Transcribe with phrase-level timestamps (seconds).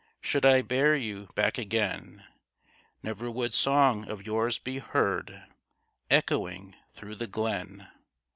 [0.19, 2.25] Should I bear you back again,
[3.03, 5.43] Never would song of yours be heard
[6.09, 7.87] Echoing through the glen.